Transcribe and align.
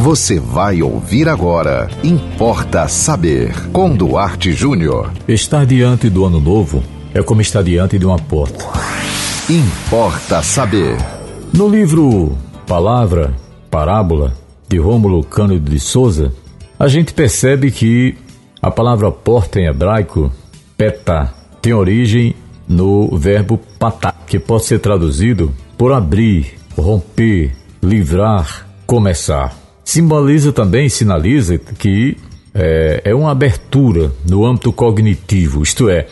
Você 0.00 0.40
vai 0.40 0.80
ouvir 0.80 1.28
agora. 1.28 1.86
Importa 2.02 2.88
saber. 2.88 3.52
Com 3.70 3.94
Duarte 3.94 4.50
Júnior. 4.50 5.12
Estar 5.28 5.66
diante 5.66 6.08
do 6.08 6.24
ano 6.24 6.40
novo 6.40 6.82
é 7.12 7.22
como 7.22 7.42
estar 7.42 7.62
diante 7.62 7.98
de 7.98 8.06
uma 8.06 8.18
porta. 8.18 8.64
Importa 9.50 10.42
saber. 10.42 10.96
No 11.52 11.68
livro 11.68 12.34
Palavra, 12.66 13.34
Parábola, 13.70 14.32
de 14.66 14.78
Rômulo 14.78 15.22
Cândido 15.22 15.70
de 15.70 15.78
Souza, 15.78 16.32
a 16.78 16.88
gente 16.88 17.12
percebe 17.12 17.70
que 17.70 18.16
a 18.62 18.70
palavra 18.70 19.12
porta 19.12 19.60
em 19.60 19.66
hebraico, 19.66 20.32
peta, 20.78 21.30
tem 21.60 21.74
origem 21.74 22.34
no 22.66 23.18
verbo 23.18 23.60
patá, 23.78 24.14
que 24.26 24.38
pode 24.38 24.64
ser 24.64 24.78
traduzido 24.78 25.52
por 25.76 25.92
abrir, 25.92 26.54
romper, 26.74 27.54
livrar, 27.82 28.66
começar. 28.86 29.60
Simboliza 29.90 30.52
também, 30.52 30.88
sinaliza 30.88 31.58
que 31.58 32.16
é, 32.54 33.02
é 33.06 33.12
uma 33.12 33.32
abertura 33.32 34.12
no 34.24 34.46
âmbito 34.46 34.72
cognitivo, 34.72 35.64
isto 35.64 35.88
é, 35.88 36.06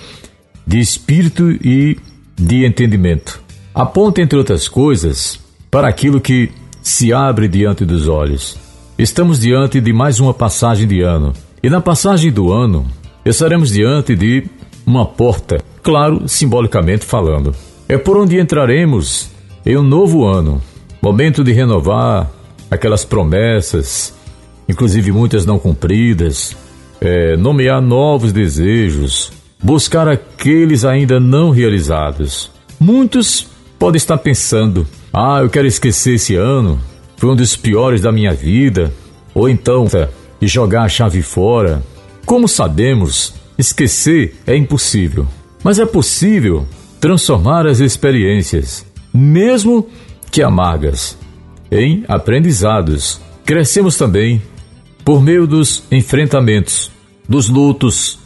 de 0.66 0.80
espírito 0.80 1.48
e 1.48 1.96
de 2.36 2.66
entendimento. 2.66 3.40
Aponta, 3.72 4.20
entre 4.20 4.36
outras 4.36 4.66
coisas, 4.66 5.38
para 5.70 5.86
aquilo 5.86 6.20
que 6.20 6.50
se 6.82 7.12
abre 7.12 7.46
diante 7.46 7.84
dos 7.84 8.08
olhos. 8.08 8.58
Estamos 8.98 9.38
diante 9.38 9.80
de 9.80 9.92
mais 9.92 10.18
uma 10.18 10.34
passagem 10.34 10.88
de 10.88 11.00
ano. 11.00 11.32
E 11.62 11.70
na 11.70 11.80
passagem 11.80 12.32
do 12.32 12.52
ano, 12.52 12.84
estaremos 13.24 13.70
diante 13.70 14.16
de 14.16 14.44
uma 14.84 15.06
porta, 15.06 15.62
claro, 15.84 16.26
simbolicamente 16.26 17.04
falando. 17.04 17.54
É 17.88 17.96
por 17.96 18.16
onde 18.16 18.40
entraremos 18.40 19.30
em 19.64 19.76
um 19.76 19.84
novo 19.84 20.26
ano, 20.26 20.60
momento 21.00 21.44
de 21.44 21.52
renovar 21.52 22.37
aquelas 22.70 23.04
promessas, 23.04 24.14
inclusive 24.68 25.12
muitas 25.12 25.46
não 25.46 25.58
cumpridas, 25.58 26.56
é, 27.00 27.36
nomear 27.36 27.80
novos 27.80 28.32
desejos, 28.32 29.32
buscar 29.62 30.08
aqueles 30.08 30.84
ainda 30.84 31.18
não 31.18 31.50
realizados. 31.50 32.50
Muitos 32.78 33.46
podem 33.78 33.96
estar 33.96 34.18
pensando: 34.18 34.86
ah, 35.12 35.40
eu 35.42 35.50
quero 35.50 35.66
esquecer 35.66 36.14
esse 36.14 36.34
ano, 36.34 36.78
foi 37.16 37.30
um 37.30 37.36
dos 37.36 37.56
piores 37.56 38.00
da 38.00 38.12
minha 38.12 38.32
vida, 38.32 38.92
ou 39.34 39.48
então 39.48 39.86
e 40.40 40.46
jogar 40.46 40.82
a 40.82 40.88
chave 40.88 41.22
fora. 41.22 41.82
Como 42.24 42.46
sabemos, 42.46 43.34
esquecer 43.56 44.36
é 44.46 44.56
impossível, 44.56 45.26
mas 45.62 45.78
é 45.78 45.86
possível 45.86 46.66
transformar 47.00 47.66
as 47.66 47.80
experiências, 47.80 48.84
mesmo 49.12 49.88
que 50.30 50.42
amargas, 50.42 51.16
em 51.70 52.04
aprendizados. 52.08 53.20
Crescemos 53.44 53.96
também 53.96 54.42
por 55.04 55.22
meio 55.22 55.46
dos 55.46 55.84
enfrentamentos, 55.90 56.90
dos 57.28 57.48
lutos, 57.48 58.18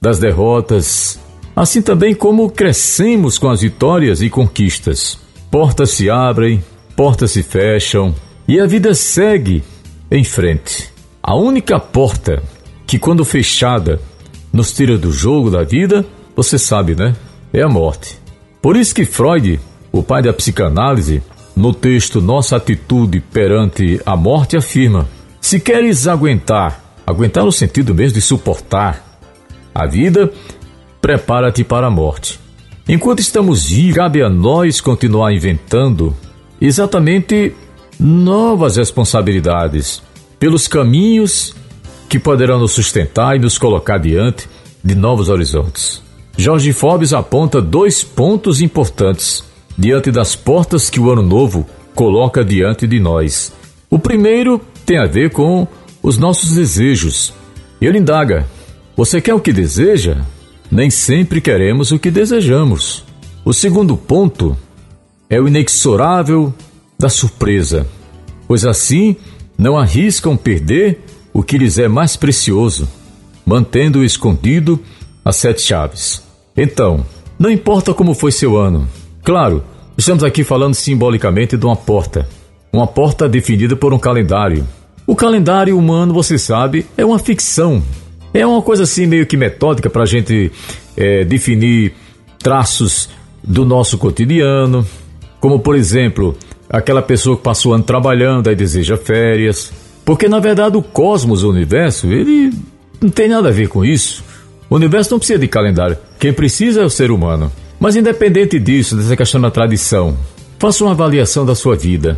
das 0.00 0.18
derrotas, 0.18 1.20
assim 1.54 1.82
também 1.82 2.14
como 2.14 2.50
crescemos 2.50 3.38
com 3.38 3.48
as 3.50 3.60
vitórias 3.60 4.22
e 4.22 4.30
conquistas. 4.30 5.18
Portas 5.50 5.90
se 5.90 6.08
abrem, 6.08 6.62
portas 6.96 7.32
se 7.32 7.42
fecham 7.42 8.14
e 8.48 8.58
a 8.58 8.66
vida 8.66 8.94
segue 8.94 9.62
em 10.10 10.24
frente. 10.24 10.90
A 11.22 11.34
única 11.34 11.78
porta 11.78 12.42
que, 12.86 12.98
quando 12.98 13.24
fechada, 13.24 14.00
nos 14.52 14.72
tira 14.72 14.98
do 14.98 15.12
jogo 15.12 15.50
da 15.50 15.62
vida, 15.62 16.04
você 16.34 16.58
sabe, 16.58 16.94
né? 16.94 17.14
É 17.52 17.62
a 17.62 17.68
morte. 17.68 18.18
Por 18.60 18.76
isso 18.76 18.94
que 18.94 19.04
Freud, 19.04 19.60
o 19.90 20.02
pai 20.02 20.22
da 20.22 20.32
psicanálise, 20.32 21.22
no 21.54 21.72
texto 21.72 22.20
Nossa 22.20 22.56
Atitude 22.56 23.20
Perante 23.20 24.00
a 24.04 24.16
Morte, 24.16 24.56
afirma: 24.56 25.08
Se 25.40 25.60
queres 25.60 26.06
aguentar, 26.06 26.96
aguentar 27.06 27.44
no 27.44 27.52
sentido 27.52 27.94
mesmo 27.94 28.14
de 28.14 28.20
suportar 28.20 29.20
a 29.74 29.86
vida, 29.86 30.30
prepara-te 31.00 31.64
para 31.64 31.86
a 31.86 31.90
morte. 31.90 32.38
Enquanto 32.88 33.20
estamos 33.20 33.68
vivos, 33.68 33.96
cabe 33.96 34.22
a 34.22 34.28
nós 34.28 34.80
continuar 34.80 35.32
inventando 35.32 36.16
exatamente 36.60 37.54
novas 37.98 38.76
responsabilidades 38.76 40.02
pelos 40.38 40.66
caminhos 40.66 41.54
que 42.08 42.18
poderão 42.18 42.58
nos 42.58 42.72
sustentar 42.72 43.36
e 43.36 43.38
nos 43.38 43.56
colocar 43.56 43.98
diante 43.98 44.48
de 44.82 44.94
novos 44.94 45.28
horizontes. 45.28 46.02
Jorge 46.36 46.72
Forbes 46.72 47.12
aponta 47.12 47.60
dois 47.60 48.02
pontos 48.02 48.60
importantes 48.60 49.44
diante 49.76 50.10
das 50.10 50.34
portas 50.36 50.90
que 50.90 51.00
o 51.00 51.10
ano 51.10 51.22
novo 51.22 51.66
coloca 51.94 52.44
diante 52.44 52.86
de 52.86 52.98
nós. 53.00 53.52
O 53.90 53.98
primeiro 53.98 54.60
tem 54.84 54.98
a 54.98 55.06
ver 55.06 55.30
com 55.30 55.66
os 56.02 56.18
nossos 56.18 56.52
desejos. 56.52 57.32
Ele 57.80 57.98
indaga: 57.98 58.46
Você 58.96 59.20
quer 59.20 59.34
o 59.34 59.40
que 59.40 59.52
deseja? 59.52 60.18
Nem 60.70 60.88
sempre 60.88 61.40
queremos 61.40 61.92
o 61.92 61.98
que 61.98 62.10
desejamos. 62.10 63.04
O 63.44 63.52
segundo 63.52 63.96
ponto 63.96 64.56
é 65.28 65.40
o 65.40 65.48
inexorável 65.48 66.54
da 66.98 67.08
surpresa, 67.08 67.86
pois 68.46 68.64
assim 68.64 69.16
não 69.58 69.76
arriscam 69.76 70.36
perder 70.36 71.00
o 71.32 71.42
que 71.42 71.58
lhes 71.58 71.78
é 71.78 71.88
mais 71.88 72.16
precioso, 72.16 72.88
mantendo 73.44 74.04
escondido 74.04 74.80
as 75.24 75.36
sete 75.36 75.62
chaves. 75.62 76.22
Então, 76.56 77.04
não 77.38 77.50
importa 77.50 77.92
como 77.92 78.14
foi 78.14 78.30
seu 78.30 78.56
ano, 78.56 78.88
Claro, 79.24 79.62
estamos 79.96 80.24
aqui 80.24 80.42
falando 80.42 80.74
simbolicamente 80.74 81.56
de 81.56 81.64
uma 81.64 81.76
porta. 81.76 82.28
Uma 82.72 82.88
porta 82.88 83.28
definida 83.28 83.76
por 83.76 83.94
um 83.94 83.98
calendário. 83.98 84.66
O 85.06 85.14
calendário 85.14 85.78
humano, 85.78 86.12
você 86.12 86.36
sabe, 86.36 86.86
é 86.96 87.04
uma 87.04 87.20
ficção. 87.20 87.80
É 88.34 88.44
uma 88.44 88.60
coisa 88.62 88.82
assim 88.82 89.06
meio 89.06 89.24
que 89.24 89.36
metódica 89.36 89.88
para 89.88 90.02
a 90.02 90.06
gente 90.06 90.50
é, 90.96 91.24
definir 91.24 91.94
traços 92.38 93.10
do 93.44 93.64
nosso 93.64 93.96
cotidiano. 93.96 94.84
Como, 95.38 95.60
por 95.60 95.76
exemplo, 95.76 96.36
aquela 96.68 97.02
pessoa 97.02 97.36
que 97.36 97.42
passou 97.44 97.70
o 97.70 97.74
ano 97.76 97.84
trabalhando 97.84 98.50
e 98.50 98.56
deseja 98.56 98.96
férias. 98.96 99.72
Porque, 100.04 100.28
na 100.28 100.40
verdade, 100.40 100.76
o 100.76 100.82
cosmos, 100.82 101.44
o 101.44 101.50
universo, 101.50 102.08
ele 102.08 102.52
não 103.00 103.10
tem 103.10 103.28
nada 103.28 103.50
a 103.50 103.52
ver 103.52 103.68
com 103.68 103.84
isso. 103.84 104.24
O 104.68 104.74
universo 104.74 105.12
não 105.12 105.18
precisa 105.18 105.38
de 105.38 105.46
calendário. 105.46 105.96
Quem 106.18 106.32
precisa 106.32 106.80
é 106.80 106.84
o 106.84 106.90
ser 106.90 107.12
humano. 107.12 107.52
Mas 107.82 107.96
independente 107.96 108.60
disso, 108.60 108.94
dessa 108.94 109.16
questão 109.16 109.40
da 109.40 109.50
tradição, 109.50 110.16
faça 110.56 110.84
uma 110.84 110.92
avaliação 110.92 111.44
da 111.44 111.52
sua 111.52 111.74
vida. 111.74 112.16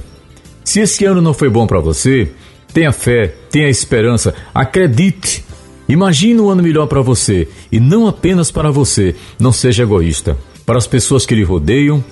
Se 0.63 0.81
esse 0.81 1.07
ano 1.07 1.23
não 1.23 1.33
foi 1.33 1.49
bom 1.49 1.67
para 1.67 1.81
você, 1.81 2.31
tenha 2.75 2.93
fé, 2.93 3.29
tenha 3.49 3.71
esperança, 3.71 4.35
acredite. 4.55 5.43
Imagine 5.89 6.39
um 6.39 6.51
ano 6.51 6.63
melhor 6.63 6.87
para 6.87 7.01
você 7.01 7.49
e 7.73 7.81
não 7.81 8.07
apenas 8.07 8.51
para 8.51 8.71
você. 8.71 9.17
Não 9.41 9.53
seja 9.53 9.85
egoísta. 9.85 10.37
Para 10.67 10.77
as 10.77 10.87
pessoas 10.87 11.25
que 11.25 11.35
lhe 11.35 11.43
rodeiam, 11.43 12.05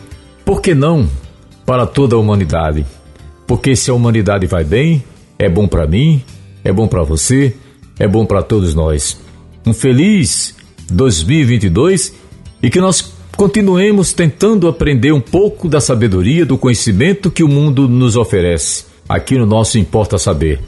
por 0.46 0.62
que 0.62 0.74
não 0.74 1.06
para 1.66 1.86
toda 1.86 2.16
a 2.16 2.18
humanidade? 2.18 2.86
Porque 3.46 3.76
se 3.76 3.90
a 3.90 3.94
humanidade 3.94 4.46
vai 4.46 4.64
bem, 4.64 5.04
é 5.38 5.50
bom 5.50 5.68
para 5.68 5.86
mim, 5.86 6.24
é 6.64 6.72
bom 6.72 6.88
para 6.88 7.02
você, 7.02 7.54
é 7.98 8.08
bom 8.08 8.24
para 8.24 8.42
todos 8.42 8.74
nós. 8.74 9.20
Um 9.66 9.74
feliz 9.74 10.54
2022 10.90 12.14
e 12.62 12.70
que 12.70 12.80
nós 12.80 13.11
continuemos 13.36 14.12
tentando 14.12 14.68
aprender 14.68 15.12
um 15.12 15.20
pouco 15.20 15.68
da 15.68 15.80
sabedoria, 15.80 16.46
do 16.46 16.58
conhecimento 16.58 17.30
que 17.30 17.42
o 17.42 17.48
mundo 17.48 17.88
nos 17.88 18.16
oferece. 18.16 18.84
Aqui 19.08 19.36
no 19.36 19.46
nosso 19.46 19.78
Importa 19.78 20.18
Saber. 20.18 20.60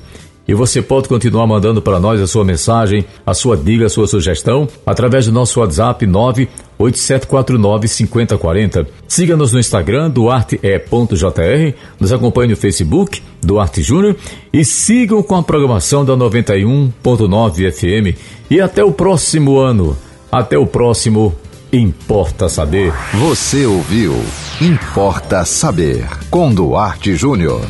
E 0.47 0.52
você 0.52 0.82
pode 0.82 1.08
continuar 1.08 1.47
mandando 1.47 1.80
para 1.80 1.98
nós 1.98 2.20
a 2.20 2.26
sua 2.26 2.44
mensagem, 2.44 3.02
a 3.25 3.32
sua 3.32 3.56
dica, 3.56 3.86
a 3.86 3.88
sua 3.88 4.06
sugestão 4.06 4.69
através 4.84 5.25
do 5.25 5.32
nosso 5.32 5.58
WhatsApp 5.60 6.06
987495040. 6.06 8.86
Siga-nos 9.08 9.54
no 9.54 9.58
Instagram, 9.58 10.10
duarte.jr, 10.10 11.75
nos 11.98 12.12
acompanhe 12.12 12.50
no 12.50 12.56
Facebook, 12.56 13.22
Duarte 13.42 13.82
Júnior, 13.82 14.16
e 14.52 14.62
sigam 14.66 15.22
com 15.22 15.37
a 15.37 15.43
programação 15.43 16.05
da 16.05 16.14
91.9 16.14 17.72
FM. 17.72 18.14
E 18.50 18.61
até 18.61 18.84
o 18.84 18.93
próximo 18.93 19.58
ano. 19.58 19.96
Até 20.31 20.58
o 20.58 20.66
próximo 20.66 21.34
Importa 21.75 22.49
Saber. 22.49 22.93
Você 23.15 23.67
ouviu 23.67 24.15
Importa 24.61 25.44
Saber 25.44 26.06
com 26.31 26.55
Duarte 26.55 27.17
Júnior. 27.17 27.67